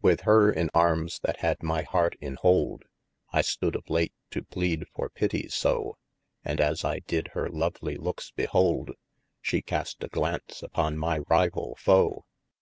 With 0.00 0.22
hir 0.22 0.50
in 0.50 0.70
armes 0.72 1.20
that 1.22 1.40
had 1.40 1.62
my 1.62 1.82
hart 1.82 2.16
in 2.18 2.36
holde, 2.36 2.86
I 3.30 3.42
stoode 3.42 3.76
of 3.76 3.90
late 3.90 4.14
to 4.30 4.42
pleade 4.42 4.84
for 4.94 5.10
pitie 5.10 5.50
so: 5.52 5.98
And 6.42 6.62
as 6.62 6.82
I 6.82 7.00
did 7.00 7.28
hir 7.34 7.50
lovelie 7.50 7.98
lookes 7.98 8.30
beholde, 8.30 8.92
Shee 9.42 9.60
cast 9.60 10.02
a 10.02 10.08
glaunce 10.08 10.62
upon 10.62 10.96
my 10.96 11.18
rival! 11.28 11.76
foe. 11.78 12.24